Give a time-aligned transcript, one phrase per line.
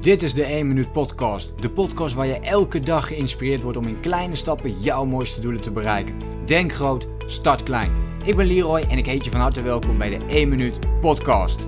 [0.00, 1.52] Dit is de 1 Minuut Podcast.
[1.60, 5.60] De podcast waar je elke dag geïnspireerd wordt om in kleine stappen jouw mooiste doelen
[5.60, 6.14] te bereiken.
[6.46, 7.92] Denk groot, start klein.
[8.24, 11.66] Ik ben Leroy en ik heet je van harte welkom bij de 1 Minuut Podcast.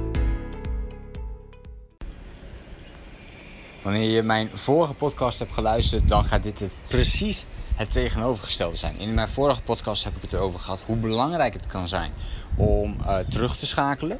[3.82, 7.44] Wanneer je mijn vorige podcast hebt geluisterd, dan gaat dit het precies
[7.74, 8.96] het tegenovergestelde zijn.
[8.96, 12.12] In mijn vorige podcast heb ik het erover gehad hoe belangrijk het kan zijn
[12.56, 14.18] om uh, terug te schakelen,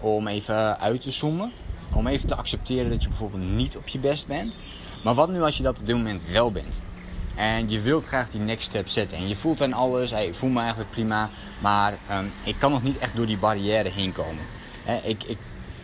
[0.00, 1.52] om even uit te zoomen,
[1.94, 4.58] om even te accepteren dat je bijvoorbeeld niet op je best bent.
[5.04, 6.82] Maar wat nu als je dat op dit moment wel bent?
[7.36, 9.18] En je wilt graag die next step zetten.
[9.18, 10.10] En je voelt dan alles.
[10.10, 11.30] Hey, ik voel me eigenlijk prima.
[11.60, 14.44] Maar um, ik kan nog niet echt door die barrière heen komen.
[15.04, 15.38] ik, ik,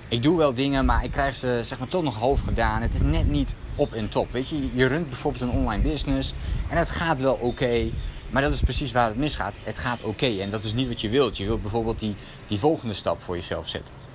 [0.09, 2.83] ik doe wel dingen, maar ik krijg ze zeg maar toch nog half gedaan.
[2.83, 4.31] Het is net niet op en top.
[4.31, 6.33] Weet je, je runt bijvoorbeeld een online business.
[6.69, 7.91] En het gaat wel oké.
[8.31, 9.55] maar dat is precies waar het misgaat.
[9.63, 10.27] Het gaat oké.
[10.27, 11.37] en dat is niet wat je wilt.
[11.37, 12.15] Je wilt bijvoorbeeld die,
[12.47, 14.08] die volgende stap voor jezelf zetten.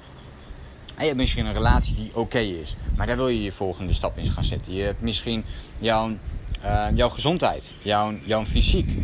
[0.95, 3.93] En je hebt misschien een relatie die oké is, maar daar wil je je volgende
[3.93, 4.73] stap in gaan zetten.
[4.73, 5.45] Je hebt misschien
[5.79, 6.09] jouw,
[6.63, 8.97] uh, jouw gezondheid, jouw, jouw fysiek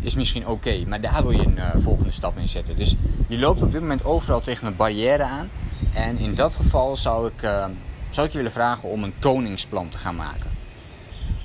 [0.00, 2.76] is misschien oké, maar daar wil je een uh, volgende stap in zetten.
[2.76, 2.96] Dus
[3.28, 5.48] je loopt op dit moment overal tegen een barrière aan.
[5.94, 7.66] En in dat geval zou ik, uh,
[8.10, 10.50] zou ik je willen vragen om een koningsplan te gaan maken.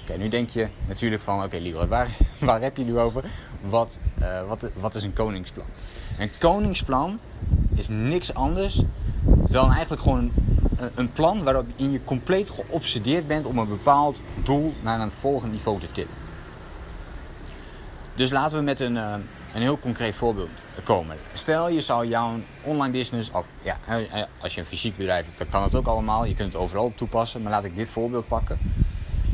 [0.01, 3.23] Oké, nu denk je natuurlijk van, oké okay, waar, waar heb je nu over?
[3.61, 3.99] Wat,
[4.47, 5.67] wat, wat is een koningsplan?
[6.17, 7.19] Een koningsplan
[7.75, 8.83] is niks anders
[9.53, 10.31] dan eigenlijk gewoon
[10.75, 15.51] een, een plan waarin je compleet geobsedeerd bent om een bepaald doel naar een volgend
[15.51, 16.13] niveau te tillen.
[18.15, 19.13] Dus laten we met een, uh,
[19.53, 20.49] een heel concreet voorbeeld
[20.83, 21.17] komen.
[21.33, 22.31] Stel je zou jouw
[22.63, 25.75] online business, of ja, eh, eh, als je een fysiek bedrijf hebt, dan kan het
[25.75, 26.25] ook allemaal.
[26.25, 28.59] Je kunt het overal toepassen, maar laat ik dit voorbeeld pakken.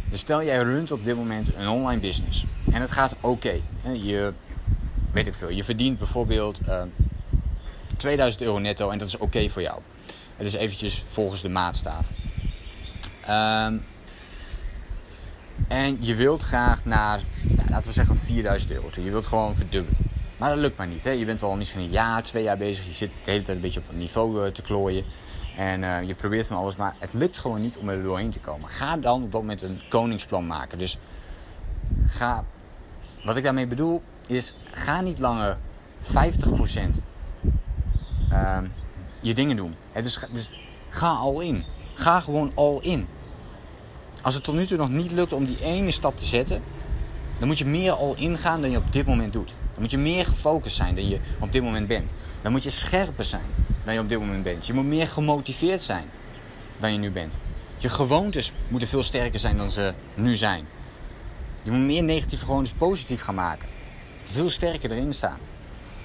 [0.09, 3.59] Dus stel jij runt op dit moment een online business en het gaat oké.
[3.93, 4.33] Je,
[5.11, 6.59] weet ik veel, je verdient bijvoorbeeld
[7.99, 9.79] 2000 euro netto en dat is oké voor jou.
[10.37, 12.09] Dus eventjes volgens de maatstaaf.
[13.29, 13.85] Um,
[15.67, 18.89] en je wilt graag naar, nou, laten we zeggen, 4000 euro.
[18.93, 19.97] Je wilt gewoon verdubbelen.
[20.37, 21.03] Maar dat lukt maar niet.
[21.03, 21.11] Hè?
[21.11, 22.85] Je bent al misschien een jaar, twee jaar bezig.
[22.85, 25.05] Je zit de hele tijd een beetje op dat niveau eh, te klooien.
[25.57, 28.39] En uh, je probeert van alles, maar het lukt gewoon niet om er doorheen te
[28.39, 28.69] komen.
[28.69, 30.77] Ga dan op dat moment een koningsplan maken.
[30.77, 30.97] Dus
[32.05, 32.45] ga,
[33.23, 35.57] wat ik daarmee bedoel, is ga niet langer
[36.01, 36.07] 50%
[38.31, 38.57] uh,
[39.21, 39.75] je dingen doen.
[39.93, 40.53] Dus, dus
[40.89, 41.63] ga al in.
[41.93, 43.07] Ga gewoon al in.
[44.21, 46.61] Als het tot nu toe nog niet lukt om die ene stap te zetten,
[47.39, 49.55] dan moet je meer al ingaan dan je op dit moment doet.
[49.73, 52.13] Dan moet je meer gefocust zijn dan je op dit moment bent.
[52.41, 53.45] Dan moet je scherper zijn
[53.83, 54.67] dan je op dit moment bent.
[54.67, 56.05] Je moet meer gemotiveerd zijn
[56.79, 57.39] dan je nu bent.
[57.77, 60.67] Je gewoontes moeten veel sterker zijn dan ze nu zijn.
[61.63, 63.69] Je moet meer negatieve gewoontes positief gaan maken.
[64.23, 65.39] Veel sterker erin staan.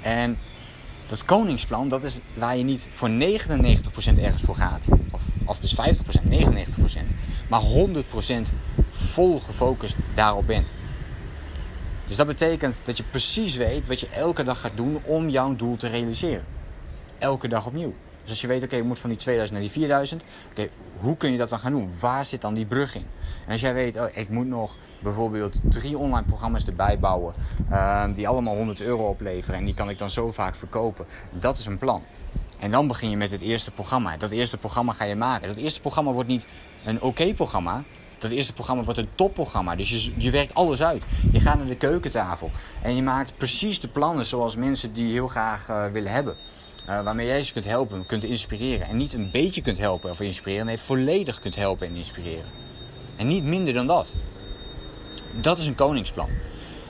[0.02, 0.38] En
[1.06, 3.12] dat koningsplan, dat is waar je niet voor 99%
[4.18, 4.88] ergens voor gaat.
[5.10, 5.78] Of, of dus 50%,
[6.28, 6.34] 99%.
[7.48, 8.54] Maar 100%
[8.88, 10.74] vol gefocust daarop bent.
[12.06, 15.56] Dus dat betekent dat je precies weet wat je elke dag gaat doen om jouw
[15.56, 16.44] doel te realiseren.
[17.18, 17.94] Elke dag opnieuw.
[18.24, 20.22] Dus als je weet, oké, je moet van die 2000 naar die 4000.
[20.50, 20.68] Oké,
[21.00, 21.90] hoe kun je dat dan gaan doen?
[22.00, 23.06] Waar zit dan die brug in?
[23.46, 27.34] En als jij weet, oh, ik moet nog bijvoorbeeld drie online programma's erbij bouwen.
[27.70, 29.58] Uh, die allemaal 100 euro opleveren.
[29.58, 31.06] En die kan ik dan zo vaak verkopen.
[31.30, 32.02] Dat is een plan.
[32.58, 34.16] En dan begin je met het eerste programma.
[34.16, 35.48] Dat eerste programma ga je maken.
[35.48, 36.46] Dat eerste programma wordt niet
[36.84, 37.82] een oké programma.
[38.24, 39.76] Dat eerste programma wordt een topprogramma.
[39.76, 41.04] Dus je, je werkt alles uit.
[41.32, 42.50] Je gaat naar de keukentafel.
[42.82, 46.36] En je maakt precies de plannen zoals mensen die heel graag uh, willen hebben.
[46.88, 48.86] Uh, waarmee jij ze kunt helpen, kunt inspireren.
[48.86, 50.66] En niet een beetje kunt helpen of inspireren.
[50.66, 52.50] Nee, volledig kunt helpen en inspireren.
[53.16, 54.16] En niet minder dan dat.
[55.40, 56.28] Dat is een koningsplan.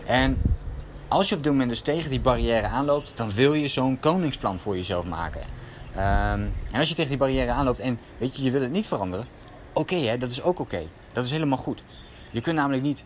[0.07, 0.43] En
[1.09, 4.59] als je op dit moment dus tegen die barrière aanloopt, dan wil je zo'n koningsplan
[4.61, 5.43] voor jezelf maken.
[5.97, 8.87] Um, en als je tegen die barrière aanloopt en weet je, je wil het niet
[8.87, 9.27] veranderen,
[9.73, 10.83] oké, okay, dat is ook oké.
[11.15, 11.85] Dat is helemaal goed.
[12.31, 13.05] Je kunt namelijk niet,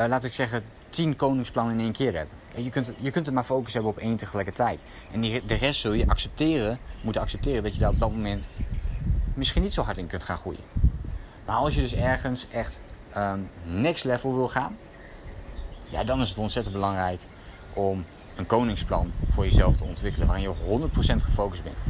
[0.00, 2.36] uh, laat ik zeggen, tien koningsplannen in één keer hebben.
[2.64, 4.84] Je kunt, je kunt het maar focus hebben op één tegelijkertijd.
[5.12, 8.48] En die, de rest zul je accepteren, moeten accepteren dat je daar op dat moment
[9.34, 10.64] misschien niet zo hard in kunt gaan groeien.
[11.46, 12.82] Maar als je dus ergens echt
[13.16, 14.76] um, next level wil gaan,
[15.90, 17.20] ja, dan is het ontzettend belangrijk
[17.74, 18.04] om
[18.38, 20.90] een koningsplan voor jezelf te ontwikkelen waarin je 100%
[21.22, 21.82] gefocust bent.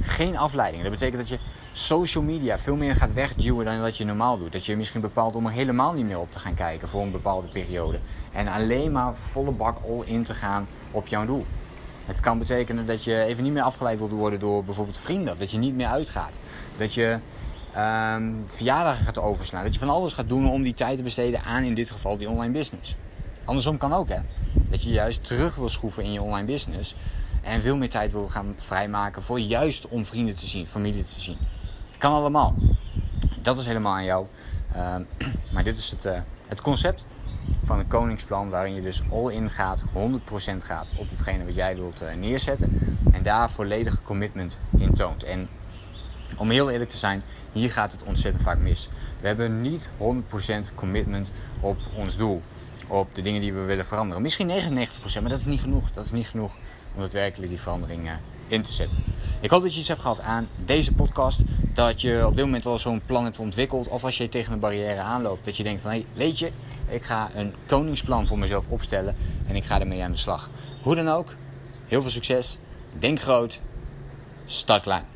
[0.00, 0.82] Geen afleiding.
[0.82, 1.38] Dat betekent dat je
[1.72, 4.52] social media veel meer gaat wegduwen dan wat je normaal doet.
[4.52, 7.10] Dat je misschien bepaalt om er helemaal niet meer op te gaan kijken voor een
[7.10, 7.98] bepaalde periode.
[8.32, 11.46] En alleen maar volle bak all in te gaan op jouw doel.
[12.06, 15.38] Het kan betekenen dat je even niet meer afgeleid wilt worden door bijvoorbeeld vrienden.
[15.38, 16.40] Dat je niet meer uitgaat.
[16.76, 17.18] Dat je
[17.76, 19.64] um, verjaardagen gaat overslaan.
[19.64, 22.16] Dat je van alles gaat doen om die tijd te besteden aan in dit geval
[22.16, 22.96] die online business.
[23.46, 24.18] Andersom kan ook hè.
[24.70, 26.94] Dat je juist terug wil schroeven in je online business.
[27.42, 31.20] En veel meer tijd wil gaan vrijmaken voor juist om vrienden te zien, familie te
[31.20, 31.38] zien.
[31.98, 32.54] Kan allemaal.
[33.42, 34.26] dat is helemaal aan jou.
[34.72, 35.04] Ehm,
[35.52, 37.06] maar dit is het, uh, het concept
[37.62, 39.86] van een koningsplan waarin je dus all in gaat, 100%
[40.56, 42.80] gaat op datgene wat jij wilt uh, neerzetten.
[43.12, 45.24] En daar volledige commitment in toont.
[45.24, 45.48] En
[46.36, 47.22] om heel eerlijk te zijn,
[47.52, 48.88] hier gaat het ontzettend vaak mis.
[49.20, 49.90] We hebben niet
[50.70, 52.42] 100% commitment op ons doel.
[52.88, 54.22] Op de dingen die we willen veranderen.
[54.22, 54.52] Misschien 99%,
[55.20, 55.90] maar dat is niet genoeg.
[55.90, 56.56] Dat is niet genoeg
[56.94, 58.10] om daadwerkelijk die verandering
[58.48, 58.98] in te zetten.
[59.40, 61.42] Ik hoop dat je iets hebt gehad aan deze podcast.
[61.72, 63.88] Dat je op dit moment al zo'n plan hebt ontwikkeld.
[63.88, 65.44] Of als je tegen een barrière aanloopt.
[65.44, 66.52] Dat je denkt van hey, weet je,
[66.88, 69.16] ik ga een koningsplan voor mezelf opstellen.
[69.46, 70.50] En ik ga ermee aan de slag.
[70.82, 71.34] Hoe dan ook,
[71.86, 72.58] heel veel succes.
[72.98, 73.60] Denk groot.
[74.44, 75.15] Start klein.